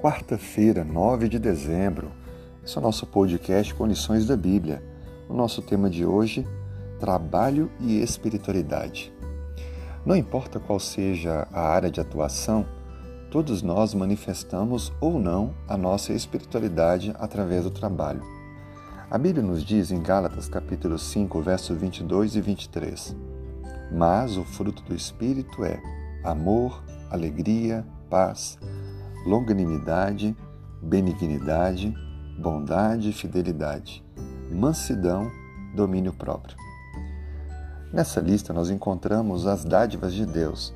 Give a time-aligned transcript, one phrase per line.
[0.00, 2.12] Quarta-feira, 9 de dezembro.
[2.64, 4.80] Esse é o nosso podcast com lições da Bíblia.
[5.28, 6.46] O nosso tema de hoje,
[7.00, 9.12] trabalho e espiritualidade.
[10.06, 12.64] Não importa qual seja a área de atuação,
[13.28, 18.22] todos nós manifestamos ou não a nossa espiritualidade através do trabalho.
[19.10, 23.16] A Bíblia nos diz em Gálatas capítulo 5, versos 22 e 23:
[23.90, 25.82] Mas o fruto do espírito é
[26.22, 28.56] amor, alegria, paz,
[29.28, 30.34] longanimidade,
[30.80, 31.94] benignidade,
[32.40, 34.02] bondade e fidelidade,
[34.50, 35.30] mansidão,
[35.76, 36.56] domínio próprio.
[37.92, 40.74] Nessa lista nós encontramos as dádivas de Deus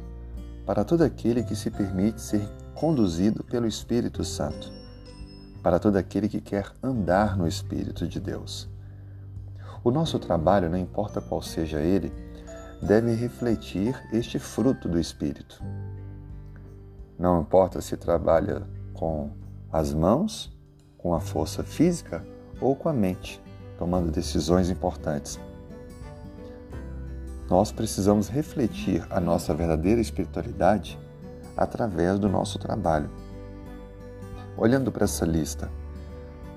[0.66, 4.70] para todo aquele que se permite ser conduzido pelo Espírito Santo,
[5.62, 8.68] para todo aquele que quer andar no Espírito de Deus.
[9.82, 12.12] O nosso trabalho, não importa qual seja ele,
[12.82, 15.62] deve refletir este fruto do Espírito.
[17.22, 19.30] Não importa se trabalha com
[19.70, 20.52] as mãos,
[20.98, 22.26] com a força física
[22.60, 23.40] ou com a mente,
[23.78, 25.38] tomando decisões importantes.
[27.48, 30.98] Nós precisamos refletir a nossa verdadeira espiritualidade
[31.56, 33.08] através do nosso trabalho.
[34.56, 35.70] Olhando para essa lista,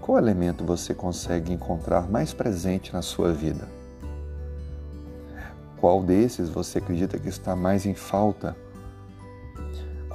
[0.01, 3.67] qual elemento você consegue encontrar mais presente na sua vida?
[5.79, 8.64] Qual desses você acredita que está mais em falta?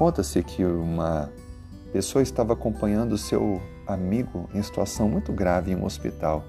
[0.01, 1.31] Conta-se que uma
[1.93, 6.43] pessoa estava acompanhando seu amigo em situação muito grave em um hospital.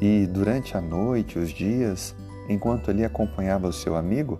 [0.00, 2.14] E durante a noite, os dias,
[2.48, 4.38] enquanto ele acompanhava o seu amigo,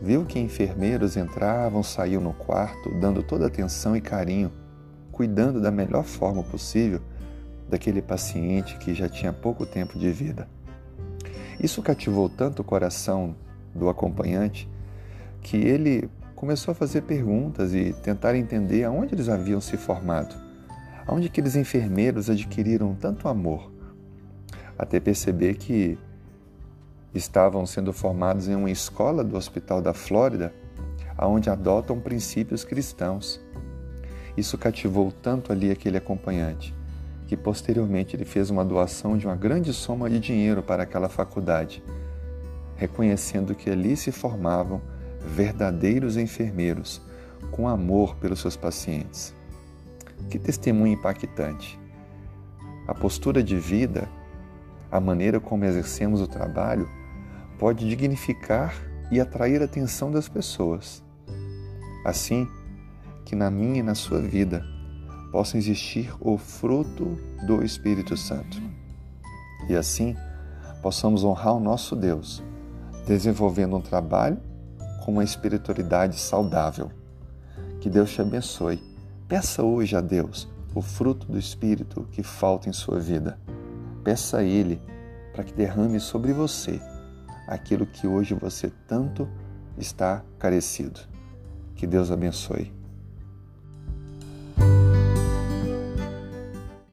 [0.00, 4.50] viu que enfermeiros entravam, saíam no quarto, dando toda atenção e carinho,
[5.12, 7.02] cuidando da melhor forma possível
[7.68, 10.48] daquele paciente que já tinha pouco tempo de vida.
[11.60, 13.36] Isso cativou tanto o coração
[13.74, 14.66] do acompanhante
[15.42, 20.36] que ele começou a fazer perguntas e tentar entender aonde eles haviam se formado,
[21.06, 23.72] aonde aqueles enfermeiros adquiriram tanto amor,
[24.78, 25.98] até perceber que
[27.14, 30.52] estavam sendo formados em uma escola do Hospital da Flórida,
[31.16, 33.40] aonde adotam princípios cristãos.
[34.36, 36.74] Isso cativou tanto ali aquele acompanhante
[37.26, 41.82] que posteriormente ele fez uma doação de uma grande soma de dinheiro para aquela faculdade,
[42.76, 44.80] reconhecendo que ali se formavam
[45.26, 47.02] verdadeiros enfermeiros
[47.50, 49.34] com amor pelos seus pacientes.
[50.30, 51.78] Que testemunho impactante!
[52.86, 54.08] A postura de vida,
[54.90, 56.88] a maneira como exercemos o trabalho,
[57.58, 58.74] pode dignificar
[59.10, 61.02] e atrair a atenção das pessoas.
[62.04, 62.48] Assim,
[63.24, 64.64] que na minha e na sua vida
[65.32, 68.62] possa existir o fruto do Espírito Santo.
[69.68, 70.16] E assim
[70.80, 72.42] possamos honrar o nosso Deus,
[73.06, 74.38] desenvolvendo um trabalho
[75.06, 76.90] com uma espiritualidade saudável.
[77.80, 78.82] Que Deus te abençoe.
[79.28, 83.38] Peça hoje a Deus o fruto do Espírito que falta em sua vida.
[84.02, 84.82] Peça a Ele
[85.32, 86.80] para que derrame sobre você
[87.46, 89.28] aquilo que hoje você tanto
[89.78, 90.98] está carecido.
[91.76, 92.75] Que Deus abençoe.